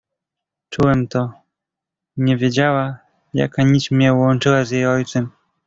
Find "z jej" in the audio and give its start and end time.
4.65-4.87